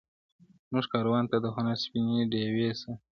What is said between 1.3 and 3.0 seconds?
ته د هنر سپيني ډېوې سه,